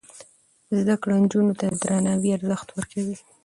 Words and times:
زده 0.77 0.95
کړه 1.01 1.15
نجونو 1.23 1.53
ته 1.59 1.65
د 1.71 1.75
درناوي 1.83 2.29
ارزښت 2.37 2.67
ور 2.71 2.85
زده 2.89 2.89
کوي. 2.91 3.15